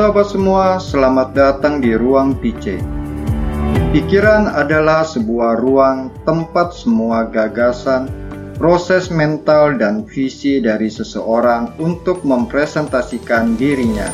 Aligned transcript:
sahabat 0.00 0.32
semua, 0.32 0.80
selamat 0.80 1.28
datang 1.36 1.84
di 1.84 1.92
Ruang 1.92 2.32
PC. 2.40 2.80
Pikiran 3.92 4.48
adalah 4.48 5.04
sebuah 5.04 5.60
ruang 5.60 6.08
tempat 6.24 6.72
semua 6.72 7.28
gagasan, 7.28 8.08
proses 8.56 9.12
mental, 9.12 9.76
dan 9.76 10.08
visi 10.08 10.56
dari 10.56 10.88
seseorang 10.88 11.76
untuk 11.76 12.24
mempresentasikan 12.24 13.60
dirinya. 13.60 14.08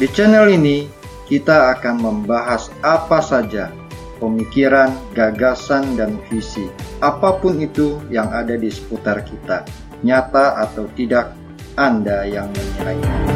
Di 0.00 0.08
channel 0.08 0.48
ini, 0.48 0.88
kita 1.28 1.76
akan 1.76 2.00
membahas 2.00 2.72
apa 2.80 3.20
saja 3.20 3.68
pemikiran, 4.16 4.96
gagasan, 5.12 5.92
dan 6.00 6.16
visi, 6.32 6.72
apa 7.04 7.36
pun 7.36 7.60
itu 7.60 8.00
yang 8.08 8.32
ada 8.32 8.56
di 8.56 8.72
seputar 8.72 9.28
kita, 9.28 9.68
nyata 10.00 10.56
atau 10.56 10.88
tidak, 10.96 11.36
Anda 11.76 12.24
yang 12.24 12.48
menilainya. 12.48 13.31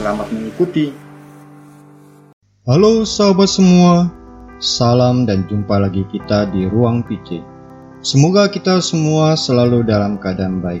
Selamat 0.00 0.32
mengikuti. 0.32 0.88
Halo 2.64 3.04
sahabat 3.04 3.52
semua, 3.52 4.08
salam 4.56 5.28
dan 5.28 5.44
jumpa 5.44 5.76
lagi 5.76 6.08
kita 6.08 6.48
di 6.48 6.64
Ruang 6.64 7.04
PC. 7.04 7.44
Semoga 8.00 8.48
kita 8.48 8.80
semua 8.80 9.36
selalu 9.36 9.84
dalam 9.84 10.16
keadaan 10.16 10.64
baik. 10.64 10.80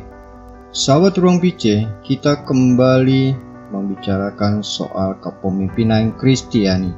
Sahabat 0.72 1.20
Ruang 1.20 1.36
PC, 1.36 1.84
kita 2.00 2.48
kembali 2.48 3.36
membicarakan 3.68 4.64
soal 4.64 5.20
kepemimpinan 5.20 6.16
Kristiani. 6.16 6.96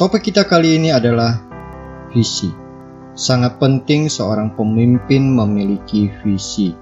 Topik 0.00 0.32
kita 0.32 0.48
kali 0.48 0.80
ini 0.80 0.96
adalah 0.96 1.44
visi. 2.08 2.48
Sangat 3.12 3.60
penting 3.60 4.08
seorang 4.08 4.56
pemimpin 4.56 5.28
memiliki 5.28 6.08
visi 6.24 6.72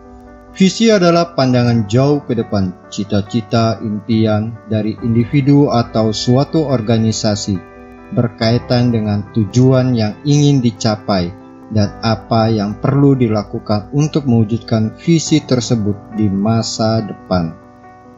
Visi 0.58 0.90
adalah 0.90 1.38
pandangan 1.38 1.86
jauh 1.86 2.26
ke 2.26 2.34
depan, 2.34 2.90
cita-cita, 2.90 3.78
impian 3.78 4.58
dari 4.66 4.98
individu 5.06 5.70
atau 5.70 6.10
suatu 6.10 6.66
organisasi 6.66 7.54
berkaitan 8.10 8.90
dengan 8.90 9.22
tujuan 9.30 9.94
yang 9.94 10.18
ingin 10.26 10.58
dicapai 10.58 11.30
dan 11.70 12.02
apa 12.02 12.50
yang 12.50 12.74
perlu 12.74 13.14
dilakukan 13.14 13.94
untuk 13.94 14.26
mewujudkan 14.26 14.98
visi 14.98 15.38
tersebut 15.46 15.94
di 16.18 16.26
masa 16.26 17.06
depan. 17.06 17.54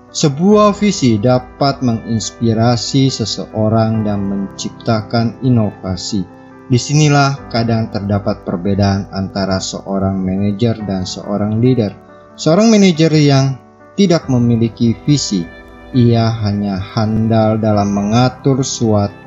Sebuah 0.08 0.72
visi 0.72 1.20
dapat 1.20 1.84
menginspirasi 1.84 3.12
seseorang 3.12 4.00
dan 4.00 4.24
menciptakan 4.24 5.44
inovasi. 5.44 6.24
Di 6.72 6.80
sinilah 6.80 7.52
kadang 7.52 7.92
terdapat 7.92 8.48
perbedaan 8.48 9.12
antara 9.12 9.60
seorang 9.60 10.16
manajer 10.16 10.80
dan 10.88 11.04
seorang 11.04 11.60
leader 11.60 12.08
Seorang 12.38 12.70
manajer 12.70 13.10
yang 13.18 13.58
tidak 13.98 14.30
memiliki 14.30 14.94
visi, 15.04 15.42
ia 15.90 16.30
hanya 16.46 16.78
handal 16.78 17.58
dalam 17.58 17.90
mengatur 17.90 18.62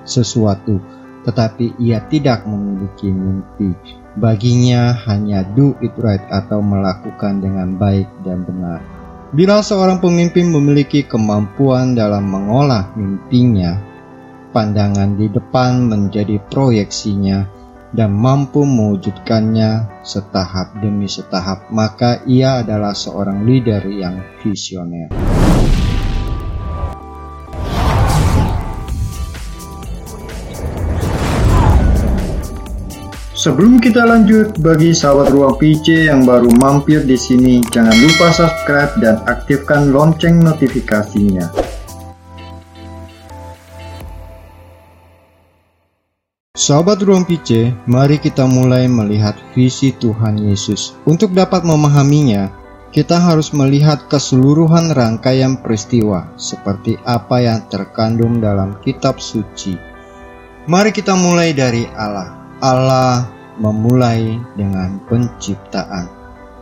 sesuatu, 0.08 0.80
tetapi 1.28 1.76
ia 1.80 2.00
tidak 2.08 2.48
memiliki 2.48 3.12
mimpi. 3.12 3.76
Baginya 4.14 4.94
hanya 5.10 5.42
do 5.58 5.74
it 5.82 5.92
right 5.98 6.24
atau 6.30 6.62
melakukan 6.62 7.42
dengan 7.42 7.76
baik 7.76 8.08
dan 8.22 8.46
benar. 8.46 8.80
Bila 9.34 9.66
seorang 9.66 9.98
pemimpin 9.98 10.54
memiliki 10.54 11.02
kemampuan 11.10 11.98
dalam 11.98 12.30
mengolah 12.30 12.94
mimpinya, 12.94 13.82
pandangan 14.54 15.18
di 15.18 15.26
depan 15.34 15.90
menjadi 15.90 16.38
proyeksinya, 16.54 17.50
dan 17.94 18.10
mampu 18.10 18.66
mewujudkannya 18.66 20.02
setahap 20.02 20.82
demi 20.82 21.06
setahap, 21.06 21.70
maka 21.70 22.26
ia 22.26 22.66
adalah 22.66 22.98
seorang 22.98 23.46
leader 23.46 23.86
yang 23.86 24.18
visioner. 24.42 25.14
Sebelum 33.34 33.76
kita 33.84 34.08
lanjut, 34.08 34.56
bagi 34.64 34.96
sahabat 34.96 35.36
ruang 35.36 35.60
PC 35.60 36.08
yang 36.08 36.24
baru 36.24 36.48
mampir 36.64 37.04
di 37.04 37.20
sini, 37.20 37.60
jangan 37.76 37.92
lupa 37.92 38.32
subscribe 38.32 38.96
dan 39.04 39.20
aktifkan 39.28 39.92
lonceng 39.92 40.40
notifikasinya. 40.40 41.63
Sahabat 46.64 47.04
Ruang 47.04 47.28
PC, 47.28 47.76
mari 47.92 48.24
kita 48.24 48.48
mulai 48.48 48.88
melihat 48.88 49.36
visi 49.52 49.92
Tuhan 49.92 50.48
Yesus. 50.48 50.96
Untuk 51.04 51.36
dapat 51.36 51.68
memahaminya, 51.68 52.56
kita 52.88 53.20
harus 53.20 53.52
melihat 53.52 54.08
keseluruhan 54.08 54.96
rangkaian 54.96 55.60
peristiwa 55.60 56.32
seperti 56.40 56.96
apa 57.04 57.44
yang 57.44 57.68
terkandung 57.68 58.40
dalam 58.40 58.80
kitab 58.80 59.20
suci. 59.20 59.76
Mari 60.72 60.96
kita 60.96 61.20
mulai 61.20 61.52
dari 61.52 61.84
Allah. 62.00 62.32
Allah 62.64 63.28
memulai 63.60 64.40
dengan 64.56 65.04
penciptaan. 65.12 66.08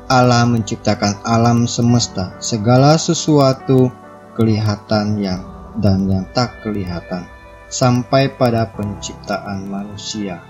Allah 0.09 0.49
menciptakan 0.49 1.21
alam 1.21 1.69
semesta, 1.69 2.41
segala 2.41 2.97
sesuatu 2.97 3.93
kelihatan 4.33 5.21
yang 5.21 5.45
dan 5.77 6.09
yang 6.09 6.25
tak 6.33 6.57
kelihatan 6.65 7.40
sampai 7.71 8.35
pada 8.35 8.67
penciptaan 8.75 9.65
manusia. 9.71 10.43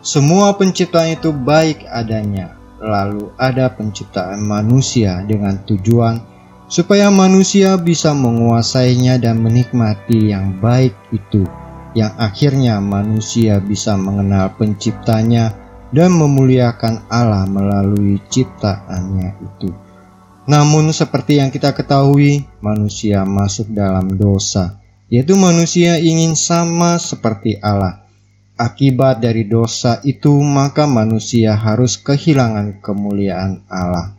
Semua 0.00 0.56
penciptaan 0.56 1.18
itu 1.18 1.34
baik 1.34 1.84
adanya, 1.84 2.56
lalu 2.80 3.28
ada 3.36 3.68
penciptaan 3.68 4.40
manusia 4.40 5.20
dengan 5.28 5.60
tujuan 5.68 6.24
supaya 6.70 7.12
manusia 7.12 7.76
bisa 7.76 8.16
menguasainya 8.16 9.20
dan 9.20 9.42
menikmati 9.44 10.32
yang 10.32 10.56
baik 10.62 10.96
itu, 11.12 11.44
yang 11.92 12.16
akhirnya 12.16 12.80
manusia 12.80 13.60
bisa 13.60 13.98
mengenal 14.00 14.54
penciptanya 14.56 15.52
dan 15.90 16.14
memuliakan 16.14 17.04
Allah 17.10 17.44
melalui 17.44 18.22
ciptaannya 18.30 19.36
itu. 19.42 19.68
Namun 20.48 20.96
seperti 20.96 21.42
yang 21.42 21.52
kita 21.52 21.76
ketahui, 21.76 22.48
manusia 22.64 23.28
masuk 23.28 23.68
dalam 23.76 24.16
dosa 24.16 24.79
yaitu 25.10 25.34
manusia 25.34 25.98
ingin 25.98 26.38
sama 26.38 26.96
seperti 26.96 27.58
Allah. 27.58 28.06
Akibat 28.54 29.18
dari 29.18 29.48
dosa 29.48 29.98
itu, 30.06 30.38
maka 30.38 30.86
manusia 30.86 31.58
harus 31.58 31.98
kehilangan 31.98 32.78
kemuliaan 32.78 33.66
Allah. 33.66 34.14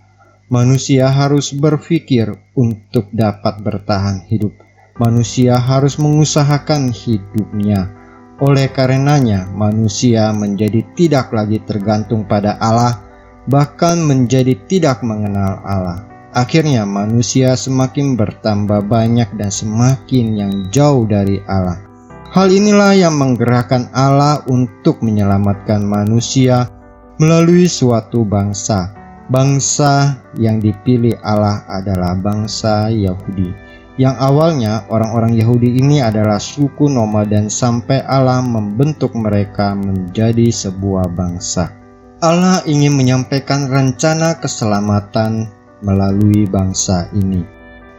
Manusia 0.52 1.08
harus 1.08 1.56
berpikir 1.56 2.36
untuk 2.60 3.08
dapat 3.16 3.64
bertahan 3.64 4.28
hidup. 4.28 4.52
Manusia 5.00 5.56
harus 5.56 5.96
mengusahakan 5.96 6.92
hidupnya. 6.92 7.96
Oleh 8.44 8.68
karenanya, 8.68 9.48
manusia 9.48 10.34
menjadi 10.36 10.84
tidak 10.98 11.32
lagi 11.32 11.62
tergantung 11.64 12.28
pada 12.28 12.58
Allah, 12.60 13.00
bahkan 13.48 14.02
menjadi 14.02 14.58
tidak 14.68 15.06
mengenal 15.06 15.62
Allah. 15.64 16.11
Akhirnya 16.32 16.88
manusia 16.88 17.60
semakin 17.60 18.16
bertambah 18.16 18.88
banyak 18.88 19.36
dan 19.36 19.52
semakin 19.52 20.26
yang 20.40 20.54
jauh 20.72 21.04
dari 21.04 21.44
Allah. 21.44 21.84
Hal 22.32 22.48
inilah 22.48 22.96
yang 22.96 23.20
menggerakkan 23.20 23.92
Allah 23.92 24.40
untuk 24.48 25.04
menyelamatkan 25.04 25.84
manusia 25.84 26.72
melalui 27.20 27.68
suatu 27.68 28.24
bangsa. 28.24 28.96
Bangsa 29.28 30.24
yang 30.40 30.64
dipilih 30.64 31.20
Allah 31.20 31.68
adalah 31.68 32.16
bangsa 32.16 32.88
Yahudi. 32.88 33.52
Yang 34.00 34.16
awalnya 34.24 34.88
orang-orang 34.88 35.36
Yahudi 35.36 35.84
ini 35.84 36.00
adalah 36.00 36.40
suku 36.40 36.88
nomaden 36.88 37.52
sampai 37.52 38.00
Allah 38.08 38.40
membentuk 38.40 39.12
mereka 39.20 39.76
menjadi 39.76 40.48
sebuah 40.48 41.12
bangsa. 41.12 41.76
Allah 42.24 42.64
ingin 42.64 42.96
menyampaikan 42.96 43.68
rencana 43.68 44.40
keselamatan 44.40 45.52
melalui 45.82 46.50
bangsa 46.50 47.10
ini. 47.14 47.46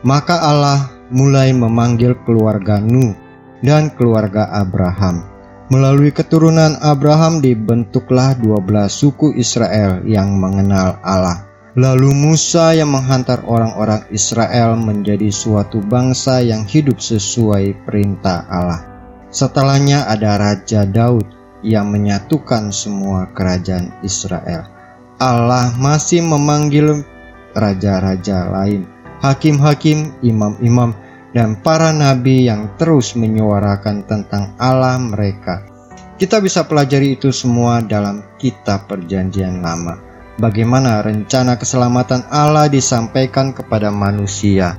Maka 0.03 0.43
Allah 0.43 0.91
mulai 1.15 1.55
memanggil 1.55 2.19
keluarga 2.27 2.83
Nuh 2.83 3.15
dan 3.63 3.95
keluarga 3.95 4.51
Abraham. 4.51 5.31
Melalui 5.71 6.11
keturunan 6.11 6.77
Abraham 6.83 7.39
dibentuklah 7.39 8.37
dua 8.37 8.59
belas 8.61 8.93
suku 8.99 9.33
Israel 9.39 10.03
yang 10.05 10.35
mengenal 10.37 10.99
Allah. 11.01 11.49
Lalu 11.73 12.13
Musa 12.13 12.77
yang 12.77 12.93
menghantar 12.93 13.49
orang-orang 13.49 14.05
Israel 14.13 14.77
menjadi 14.77 15.33
suatu 15.33 15.81
bangsa 15.81 16.45
yang 16.45 16.69
hidup 16.69 17.01
sesuai 17.01 17.89
perintah 17.89 18.45
Allah. 18.45 18.85
Setelahnya 19.33 20.05
ada 20.05 20.37
Raja 20.37 20.85
Daud 20.85 21.25
yang 21.65 21.89
menyatukan 21.89 22.69
semua 22.77 23.33
kerajaan 23.33 24.05
Israel. 24.05 24.69
Allah 25.17 25.73
masih 25.81 26.21
memanggil 26.21 27.01
raja-raja 27.57 28.51
lain, 28.51 28.89
hakim-hakim, 29.23 30.19
imam-imam, 30.21 30.93
dan 31.33 31.57
para 31.61 31.91
nabi 31.93 32.49
yang 32.49 32.77
terus 32.77 33.17
menyuarakan 33.17 34.05
tentang 34.05 34.53
Allah 34.61 35.01
mereka. 35.01 35.65
Kita 36.21 36.39
bisa 36.39 36.63
pelajari 36.69 37.19
itu 37.19 37.35
semua 37.35 37.83
dalam 37.83 38.23
kitab 38.39 38.87
Perjanjian 38.87 39.65
Lama. 39.65 39.99
Bagaimana 40.39 41.03
rencana 41.03 41.59
keselamatan 41.59 42.29
Allah 42.31 42.71
disampaikan 42.71 43.51
kepada 43.51 43.91
manusia. 43.91 44.79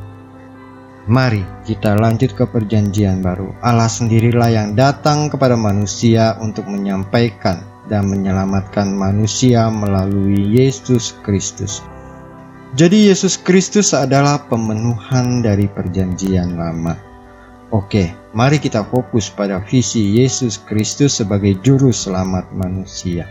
Mari 1.03 1.43
kita 1.67 1.99
lanjut 1.99 2.31
ke 2.31 2.47
perjanjian 2.47 3.19
baru. 3.19 3.51
Allah 3.59 3.91
sendirilah 3.91 4.49
yang 4.55 4.69
datang 4.71 5.27
kepada 5.27 5.59
manusia 5.59 6.39
untuk 6.39 6.63
menyampaikan 6.71 7.59
dan 7.91 8.07
menyelamatkan 8.07 8.87
manusia 8.95 9.67
melalui 9.67 10.47
Yesus 10.55 11.11
Kristus. 11.27 11.83
Jadi 12.73 13.05
Yesus 13.05 13.37
Kristus 13.37 13.93
adalah 13.93 14.49
pemenuhan 14.49 15.45
dari 15.45 15.69
perjanjian 15.69 16.57
lama. 16.57 16.97
Oke, 17.69 18.17
mari 18.33 18.57
kita 18.57 18.81
fokus 18.89 19.29
pada 19.29 19.61
visi 19.61 20.17
Yesus 20.17 20.57
Kristus 20.57 21.21
sebagai 21.21 21.53
juru 21.61 21.93
selamat 21.93 22.49
manusia. 22.49 23.29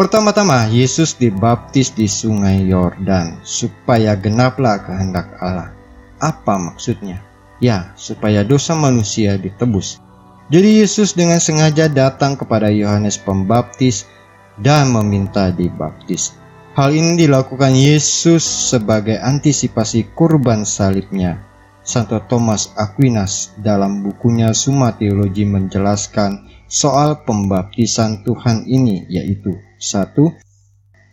Pertama-tama, 0.00 0.64
Yesus 0.72 1.12
dibaptis 1.12 1.92
di 1.92 2.08
sungai 2.08 2.64
Yordan 2.64 3.44
supaya 3.44 4.16
genaplah 4.16 4.80
kehendak 4.80 5.36
Allah. 5.44 5.68
Apa 6.16 6.56
maksudnya? 6.56 7.20
Ya, 7.60 7.92
supaya 8.00 8.48
dosa 8.48 8.72
manusia 8.72 9.36
ditebus. 9.36 10.00
Jadi 10.48 10.80
Yesus 10.80 11.12
dengan 11.12 11.36
sengaja 11.36 11.84
datang 11.92 12.32
kepada 12.32 12.72
Yohanes 12.72 13.20
Pembaptis 13.20 14.08
dan 14.56 14.88
meminta 14.88 15.52
dibaptis. 15.52 16.43
Hal 16.74 16.90
ini 16.90 17.14
dilakukan 17.14 17.70
Yesus 17.70 18.42
sebagai 18.42 19.14
antisipasi 19.22 20.10
kurban 20.10 20.66
salibnya. 20.66 21.38
Santo 21.86 22.18
Thomas 22.26 22.74
Aquinas 22.74 23.54
dalam 23.62 24.02
bukunya 24.02 24.50
Summa 24.50 24.90
Theologi 24.90 25.46
menjelaskan 25.46 26.50
soal 26.66 27.22
pembaptisan 27.22 28.26
Tuhan 28.26 28.66
ini 28.66 29.06
yaitu 29.06 29.54
satu, 29.78 30.34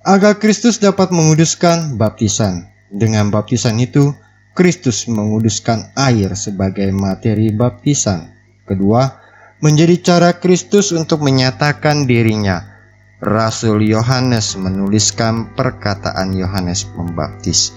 agar 0.02 0.42
Kristus 0.42 0.82
dapat 0.82 1.14
menguduskan 1.14 1.94
baptisan. 1.94 2.66
Dengan 2.90 3.30
baptisan 3.30 3.78
itu, 3.78 4.18
Kristus 4.58 5.06
menguduskan 5.06 5.94
air 5.94 6.34
sebagai 6.34 6.90
materi 6.90 7.54
baptisan. 7.54 8.34
Kedua, 8.66 9.06
menjadi 9.62 9.94
cara 10.02 10.42
Kristus 10.42 10.90
untuk 10.90 11.22
menyatakan 11.22 12.10
dirinya. 12.10 12.71
Rasul 13.22 13.86
Yohanes 13.86 14.58
menuliskan 14.58 15.54
perkataan 15.54 16.34
Yohanes 16.34 16.90
Pembaptis. 16.90 17.70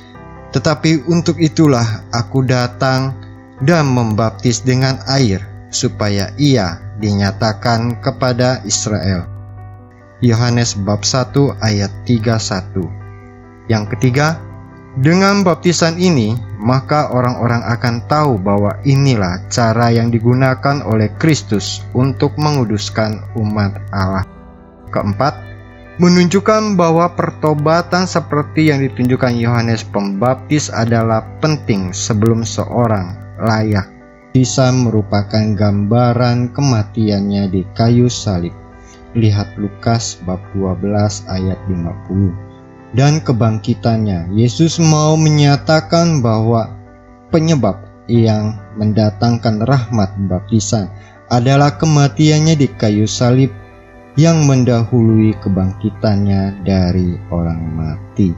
Tetapi 0.57 1.05
untuk 1.05 1.37
itulah 1.37 2.09
aku 2.09 2.49
datang 2.49 3.13
dan 3.61 3.93
membaptis 3.93 4.65
dengan 4.65 4.97
air 5.05 5.45
supaya 5.69 6.33
ia 6.41 6.81
dinyatakan 6.97 8.01
kepada 8.01 8.65
Israel. 8.65 9.29
Yohanes 10.25 10.81
bab 10.81 11.05
1 11.05 11.37
ayat 11.61 11.93
31. 12.09 13.69
Yang 13.69 13.85
ketiga, 13.93 14.41
dengan 14.97 15.45
baptisan 15.45 16.01
ini, 16.01 16.33
maka 16.57 17.13
orang-orang 17.13 17.61
akan 17.69 18.09
tahu 18.09 18.41
bahwa 18.41 18.81
inilah 18.89 19.45
cara 19.53 19.93
yang 19.93 20.09
digunakan 20.09 20.81
oleh 20.89 21.13
Kristus 21.21 21.85
untuk 21.93 22.41
menguduskan 22.41 23.37
umat 23.37 23.77
Allah. 23.93 24.34
Keempat, 24.95 25.35
menunjukkan 25.99 26.79
bahwa 26.79 27.11
pertobatan 27.19 28.07
seperti 28.07 28.71
yang 28.71 28.79
ditunjukkan 28.87 29.35
Yohanes 29.35 29.83
Pembaptis 29.83 30.71
adalah 30.71 31.27
penting 31.43 31.91
sebelum 31.91 32.47
seorang 32.47 33.19
layak 33.43 33.91
bisa 34.35 34.71
merupakan 34.71 35.55
gambaran 35.55 36.55
kematiannya 36.55 37.51
di 37.51 37.63
kayu 37.75 38.07
salib. 38.07 38.55
Lihat 39.15 39.59
Lukas 39.59 40.19
bab 40.27 40.43
12 40.55 40.83
ayat 41.31 41.59
50 41.71 42.99
dan 42.99 43.23
kebangkitannya. 43.23 44.35
Yesus 44.35 44.83
mau 44.83 45.15
menyatakan 45.15 46.19
bahwa 46.19 46.71
penyebab 47.31 47.79
yang 48.11 48.59
mendatangkan 48.75 49.63
rahmat 49.67 50.11
baptisan 50.27 50.91
adalah 51.31 51.79
kematiannya 51.79 52.59
di 52.59 52.67
kayu 52.75 53.07
salib 53.07 53.55
yang 54.15 54.47
mendahului 54.47 55.35
kebangkitannya 55.43 56.63
dari 56.63 57.19
orang 57.31 57.63
mati. 57.75 58.31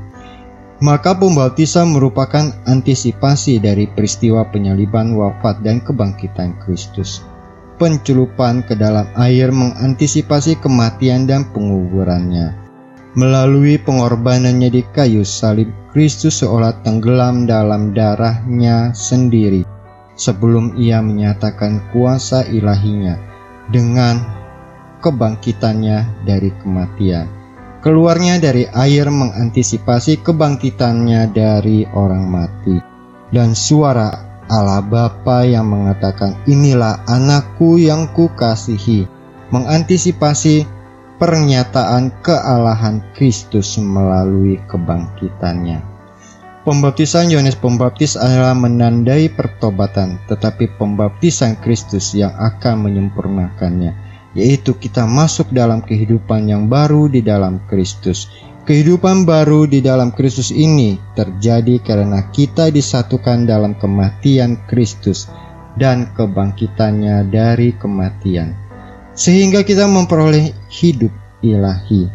Maka 0.84 1.16
pembaptisan 1.16 1.96
merupakan 1.96 2.52
antisipasi 2.68 3.56
dari 3.56 3.88
peristiwa 3.88 4.44
penyaliban, 4.52 5.16
wafat, 5.16 5.64
dan 5.64 5.80
kebangkitan 5.80 6.52
Kristus. 6.60 7.24
Pencelupan 7.80 8.64
ke 8.64 8.76
dalam 8.76 9.08
air 9.16 9.52
mengantisipasi 9.52 10.56
kematian 10.60 11.28
dan 11.28 11.44
penguburannya 11.52 12.66
Melalui 13.16 13.80
pengorbanannya 13.80 14.68
di 14.68 14.84
kayu 14.92 15.24
salib, 15.24 15.72
Kristus 15.88 16.44
seolah 16.44 16.84
tenggelam 16.84 17.48
dalam 17.48 17.96
darahnya 17.96 18.92
sendiri 18.92 19.64
sebelum 20.20 20.76
ia 20.76 21.00
menyatakan 21.00 21.80
kuasa 21.96 22.44
ilahinya 22.52 23.16
dengan 23.72 24.20
kebangkitannya 25.06 26.26
dari 26.26 26.50
kematian. 26.58 27.30
Keluarnya 27.86 28.42
dari 28.42 28.66
air 28.66 29.06
mengantisipasi 29.06 30.18
kebangkitannya 30.26 31.30
dari 31.30 31.86
orang 31.94 32.26
mati. 32.26 32.76
Dan 33.30 33.54
suara 33.54 34.42
Allah 34.50 34.82
Bapa 34.82 35.46
yang 35.46 35.70
mengatakan 35.70 36.34
inilah 36.50 37.06
anakku 37.06 37.78
yang 37.78 38.10
kukasihi 38.10 39.06
mengantisipasi 39.54 40.66
pernyataan 41.22 42.10
kealahan 42.22 43.02
Kristus 43.14 43.78
melalui 43.78 44.58
kebangkitannya. 44.66 45.96
Pembaptisan 46.66 47.30
Yohanes 47.30 47.54
Pembaptis 47.54 48.18
adalah 48.18 48.50
menandai 48.58 49.30
pertobatan, 49.30 50.18
tetapi 50.26 50.74
pembaptisan 50.74 51.62
Kristus 51.62 52.10
yang 52.10 52.34
akan 52.34 52.90
menyempurnakannya, 52.90 53.94
yaitu 54.36 54.76
kita 54.76 55.08
masuk 55.08 55.48
dalam 55.50 55.80
kehidupan 55.80 56.46
yang 56.46 56.68
baru 56.68 57.08
di 57.08 57.24
dalam 57.24 57.64
Kristus. 57.66 58.28
Kehidupan 58.68 59.24
baru 59.24 59.64
di 59.64 59.80
dalam 59.80 60.12
Kristus 60.12 60.52
ini 60.52 61.00
terjadi 61.16 61.80
karena 61.80 62.28
kita 62.28 62.68
disatukan 62.68 63.48
dalam 63.48 63.78
kematian 63.80 64.68
Kristus 64.68 65.30
dan 65.80 66.12
kebangkitannya 66.12 67.30
dari 67.32 67.72
kematian 67.78 68.66
sehingga 69.16 69.64
kita 69.64 69.88
memperoleh 69.88 70.52
hidup 70.68 71.10
ilahi. 71.40 72.12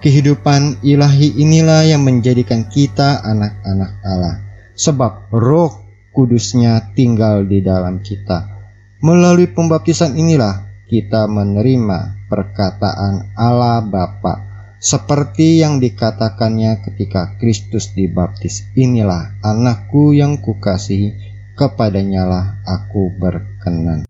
Kehidupan 0.00 0.82
ilahi 0.82 1.38
inilah 1.38 1.86
yang 1.86 2.02
menjadikan 2.02 2.66
kita 2.66 3.20
anak-anak 3.20 3.92
Allah, 4.02 4.36
sebab 4.74 5.28
Roh 5.30 5.70
Kudusnya 6.10 6.90
tinggal 6.98 7.46
di 7.46 7.62
dalam 7.62 8.02
kita. 8.02 8.50
Melalui 8.98 9.46
pembaptisan 9.46 10.18
inilah 10.18 10.69
kita 10.90 11.30
menerima 11.30 12.26
perkataan 12.26 13.38
Allah 13.38 13.78
Bapa, 13.86 14.42
seperti 14.82 15.62
yang 15.62 15.78
dikatakannya 15.78 16.82
ketika 16.82 17.38
Kristus 17.38 17.94
dibaptis. 17.94 18.66
Inilah 18.74 19.38
anakku 19.46 20.10
yang 20.10 20.42
kukasihi, 20.42 21.14
kepadanyalah 21.54 22.66
aku 22.66 23.14
berkenan. 23.22 24.02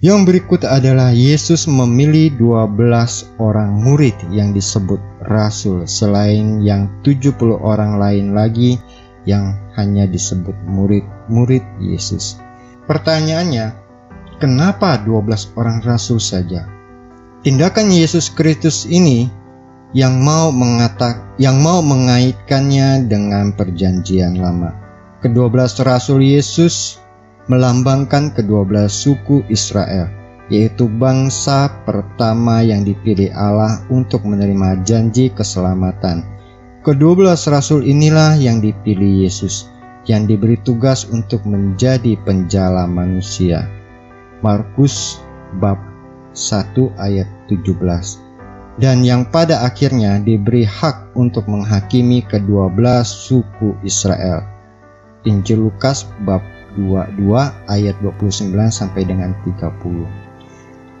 Yang 0.00 0.20
berikut 0.28 0.62
adalah 0.64 1.12
Yesus 1.12 1.68
memilih 1.68 2.32
12 2.40 3.36
orang 3.40 3.80
murid 3.80 4.16
yang 4.32 4.52
disebut 4.52 5.00
rasul 5.24 5.88
selain 5.88 6.60
yang 6.64 7.00
70 7.04 7.36
orang 7.60 7.96
lain 8.00 8.36
lagi 8.36 8.80
yang 9.24 9.56
hanya 9.74 10.04
disebut 10.04 10.54
murid-murid 10.68 11.64
Yesus. 11.80 12.38
Pertanyaannya, 12.86 13.85
kenapa 14.38 15.00
12 15.04 15.56
orang 15.56 15.80
rasul 15.84 16.20
saja? 16.20 16.68
Tindakan 17.46 17.94
Yesus 17.94 18.32
Kristus 18.32 18.88
ini 18.90 19.30
yang 19.94 20.18
mau 20.18 20.50
mengatak 20.50 21.38
yang 21.38 21.62
mau 21.62 21.78
mengaitkannya 21.84 23.06
dengan 23.06 23.54
perjanjian 23.54 24.40
lama. 24.40 24.74
Kedua 25.22 25.46
belas 25.46 25.78
rasul 25.78 26.26
Yesus 26.26 26.98
melambangkan 27.46 28.34
kedua 28.34 28.66
belas 28.66 28.90
suku 28.90 29.46
Israel, 29.46 30.10
yaitu 30.50 30.90
bangsa 30.90 31.70
pertama 31.86 32.66
yang 32.66 32.82
dipilih 32.82 33.30
Allah 33.32 33.84
untuk 33.88 34.26
menerima 34.26 34.82
janji 34.82 35.30
keselamatan. 35.30 36.26
Kedua 36.82 37.14
belas 37.14 37.46
rasul 37.46 37.86
inilah 37.86 38.38
yang 38.38 38.58
dipilih 38.62 39.26
Yesus, 39.26 39.70
yang 40.06 40.26
diberi 40.26 40.58
tugas 40.62 41.06
untuk 41.10 41.42
menjadi 41.46 42.18
penjala 42.26 42.86
manusia. 42.86 43.75
Markus 44.44 45.20
bab 45.60 45.80
1 46.36 46.76
ayat 47.00 47.28
17 47.48 48.26
dan 48.76 49.00
yang 49.00 49.24
pada 49.32 49.64
akhirnya 49.64 50.20
diberi 50.20 50.68
hak 50.68 51.16
untuk 51.16 51.48
menghakimi 51.48 52.20
kedua 52.24 52.68
belas 52.68 53.08
suku 53.08 53.72
Israel. 53.80 54.44
Injil 55.24 55.64
Lukas 55.66 56.04
bab 56.28 56.44
22 56.76 57.24
ayat 57.72 57.96
29 58.04 58.52
sampai 58.68 59.02
dengan 59.08 59.32
30. 59.48 60.04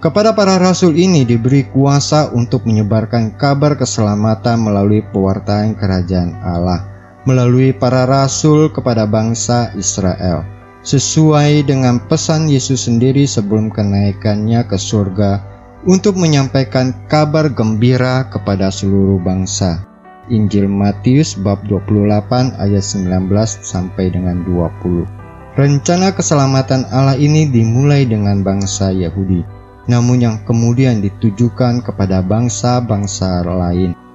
Kepada 0.00 0.32
para 0.32 0.56
rasul 0.56 0.96
ini 0.96 1.24
diberi 1.28 1.68
kuasa 1.68 2.32
untuk 2.32 2.64
menyebarkan 2.64 3.36
kabar 3.36 3.76
keselamatan 3.76 4.60
melalui 4.60 5.04
pewartaan 5.12 5.76
kerajaan 5.76 6.36
Allah, 6.40 6.84
melalui 7.28 7.76
para 7.76 8.08
rasul 8.08 8.72
kepada 8.72 9.04
bangsa 9.04 9.72
Israel. 9.76 10.55
Sesuai 10.86 11.66
dengan 11.66 11.98
pesan 11.98 12.46
Yesus 12.46 12.86
sendiri 12.86 13.26
sebelum 13.26 13.74
kenaikannya 13.74 14.62
ke 14.70 14.78
surga 14.78 15.42
untuk 15.82 16.14
menyampaikan 16.14 16.94
kabar 17.10 17.50
gembira 17.50 18.30
kepada 18.30 18.70
seluruh 18.70 19.18
bangsa. 19.18 19.82
Injil 20.30 20.70
Matius 20.70 21.34
bab 21.34 21.66
28 21.66 22.54
ayat 22.54 22.84
19 22.86 23.30
sampai 23.66 24.14
dengan 24.14 24.46
20. 24.46 25.58
Rencana 25.58 26.14
keselamatan 26.14 26.86
Allah 26.94 27.18
ini 27.18 27.50
dimulai 27.50 28.06
dengan 28.06 28.46
bangsa 28.46 28.94
Yahudi, 28.94 29.42
namun 29.90 30.22
yang 30.22 30.36
kemudian 30.46 31.02
ditujukan 31.02 31.82
kepada 31.82 32.22
bangsa-bangsa 32.22 33.42
lain. 33.42 34.05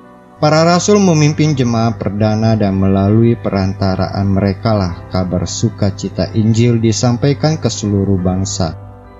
Para 0.41 0.65
rasul 0.65 0.97
memimpin 0.97 1.53
jemaat 1.53 2.01
perdana 2.01 2.57
dan 2.57 2.81
melalui 2.81 3.37
perantaraan 3.37 4.25
merekalah 4.25 5.05
kabar 5.13 5.45
sukacita 5.45 6.33
Injil 6.33 6.81
disampaikan 6.81 7.61
ke 7.61 7.69
seluruh 7.69 8.17
bangsa. 8.17 8.73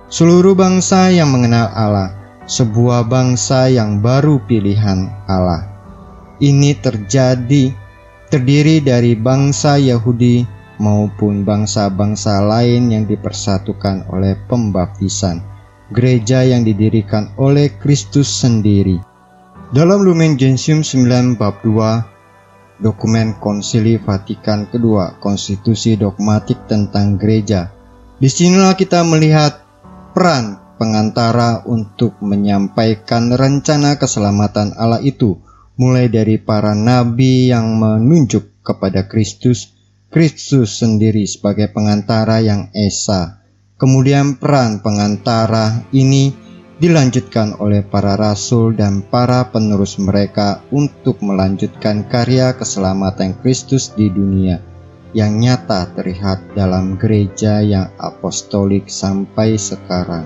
Seluruh 0.09 0.57
bangsa 0.57 1.13
yang 1.13 1.29
mengenal 1.29 1.69
Allah, 1.77 2.09
sebuah 2.49 3.05
bangsa 3.05 3.69
yang 3.69 4.01
baru 4.01 4.41
pilihan 4.49 5.13
Allah. 5.29 5.69
Ini 6.41 6.81
terjadi 6.81 7.69
terdiri 8.33 8.81
dari 8.81 9.13
bangsa 9.13 9.77
Yahudi 9.77 10.41
maupun 10.81 11.45
bangsa-bangsa 11.45 12.41
lain 12.41 12.89
yang 12.89 13.05
dipersatukan 13.05 14.09
oleh 14.09 14.41
pembaptisan, 14.49 15.37
gereja 15.93 16.41
yang 16.41 16.65
didirikan 16.65 17.29
oleh 17.37 17.69
Kristus 17.77 18.25
sendiri 18.25 19.10
dalam 19.71 20.03
Lumen 20.03 20.35
Gentium 20.35 20.83
9 20.83 21.39
bab 21.39 21.63
2, 21.63 22.83
dokumen 22.83 23.39
Konsili 23.39 23.95
Vatikan 23.95 24.67
kedua, 24.67 25.15
konstitusi 25.15 25.95
dogmatik 25.95 26.67
tentang 26.67 27.15
gereja. 27.15 27.71
Di 28.19 28.27
sinilah 28.27 28.75
kita 28.75 29.07
melihat 29.07 29.63
peran 30.11 30.59
pengantara 30.75 31.63
untuk 31.63 32.19
menyampaikan 32.19 33.31
rencana 33.31 33.95
keselamatan 33.95 34.75
Allah 34.75 34.99
itu, 34.99 35.39
mulai 35.79 36.11
dari 36.11 36.35
para 36.35 36.75
nabi 36.75 37.47
yang 37.47 37.71
menunjuk 37.79 38.59
kepada 38.67 39.07
Kristus, 39.07 39.71
Kristus 40.11 40.83
sendiri 40.83 41.23
sebagai 41.23 41.71
pengantara 41.71 42.43
yang 42.43 42.67
esa. 42.75 43.39
Kemudian 43.79 44.35
peran 44.35 44.83
pengantara 44.83 45.87
ini 45.95 46.40
dilanjutkan 46.81 47.61
oleh 47.61 47.85
para 47.85 48.17
rasul 48.17 48.73
dan 48.73 49.05
para 49.05 49.53
penerus 49.53 50.01
mereka 50.01 50.65
untuk 50.73 51.21
melanjutkan 51.21 52.09
karya 52.09 52.57
keselamatan 52.57 53.37
Kristus 53.37 53.93
di 53.93 54.09
dunia 54.09 54.57
yang 55.13 55.37
nyata 55.37 55.93
terlihat 55.93 56.57
dalam 56.57 56.97
gereja 56.97 57.61
yang 57.61 57.93
apostolik 58.01 58.89
sampai 58.89 59.61
sekarang. 59.61 60.25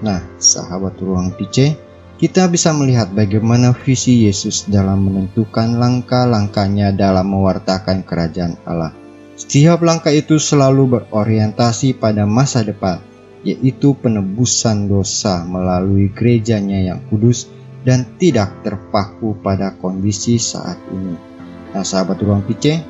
Nah, 0.00 0.24
sahabat 0.40 0.96
ruang 1.04 1.36
PC, 1.36 1.76
kita 2.16 2.48
bisa 2.48 2.72
melihat 2.72 3.12
bagaimana 3.12 3.76
visi 3.76 4.24
Yesus 4.24 4.64
dalam 4.70 5.04
menentukan 5.04 5.76
langkah-langkahnya 5.76 6.96
dalam 6.96 7.28
mewartakan 7.28 8.06
kerajaan 8.08 8.56
Allah. 8.64 8.96
Setiap 9.34 9.82
langkah 9.82 10.14
itu 10.14 10.38
selalu 10.40 10.96
berorientasi 10.96 11.98
pada 11.98 12.22
masa 12.22 12.62
depan, 12.62 13.02
yaitu 13.44 13.92
penebusan 13.94 14.88
dosa 14.88 15.44
melalui 15.44 16.10
gerejanya 16.10 16.80
yang 16.80 17.00
kudus 17.12 17.46
dan 17.84 18.16
tidak 18.16 18.64
terpaku 18.64 19.36
pada 19.44 19.76
kondisi 19.76 20.40
saat 20.40 20.80
ini. 20.88 21.14
Nah, 21.76 21.84
sahabat 21.84 22.18
ruang 22.24 22.40
PC, 22.42 22.80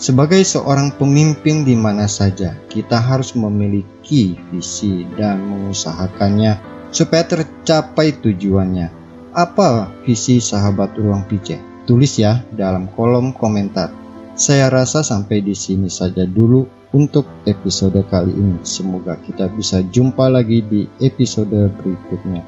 sebagai 0.00 0.40
seorang 0.46 0.96
pemimpin 0.96 1.66
di 1.66 1.76
mana 1.76 2.08
saja, 2.08 2.56
kita 2.70 2.96
harus 2.96 3.36
memiliki 3.36 4.38
visi 4.48 5.04
dan 5.18 5.44
mengusahakannya 5.44 6.56
supaya 6.94 7.26
tercapai 7.26 8.16
tujuannya. 8.22 8.88
Apa 9.36 9.90
visi 10.06 10.40
sahabat 10.40 10.96
ruang 10.96 11.28
PC? 11.28 11.58
Tulis 11.84 12.16
ya 12.16 12.40
dalam 12.54 12.88
kolom 12.94 13.34
komentar. 13.34 13.99
Saya 14.40 14.72
rasa 14.72 15.04
sampai 15.04 15.44
di 15.44 15.52
sini 15.52 15.92
saja 15.92 16.24
dulu 16.24 16.64
untuk 16.96 17.28
episode 17.44 18.00
kali 18.08 18.32
ini. 18.32 18.64
Semoga 18.64 19.20
kita 19.20 19.52
bisa 19.52 19.84
jumpa 19.84 20.32
lagi 20.32 20.64
di 20.64 20.88
episode 20.96 21.68
berikutnya. 21.76 22.40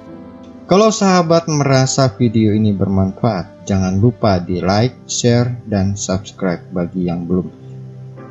Kalau 0.65 0.89
sahabat 0.89 1.53
merasa 1.53 2.09
video 2.17 2.57
ini 2.57 2.73
bermanfaat, 2.73 3.69
jangan 3.69 4.01
lupa 4.01 4.41
di 4.41 4.65
like, 4.65 5.05
share, 5.05 5.53
dan 5.69 5.93
subscribe 5.93 6.65
bagi 6.73 7.13
yang 7.13 7.29
belum. 7.29 7.53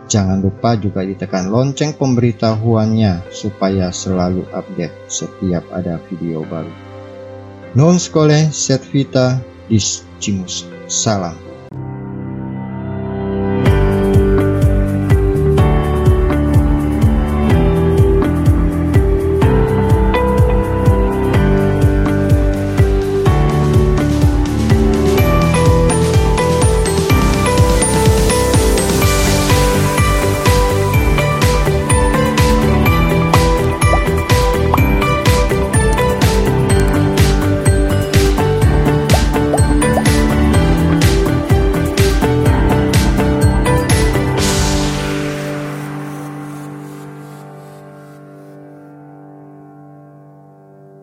Jangan 0.10 0.42
lupa 0.42 0.74
juga 0.74 1.06
ditekan 1.06 1.54
lonceng 1.54 1.94
pemberitahuannya 2.02 3.30
supaya 3.30 3.94
selalu 3.94 4.42
update 4.58 5.06
setiap 5.06 5.70
ada 5.70 6.02
video 6.10 6.42
baru. 6.50 6.74
Non 7.78 8.02
skole 8.02 8.50
set 8.50 8.82
vita 8.90 9.38
discimus. 9.70 10.66
Salam. 10.90 11.51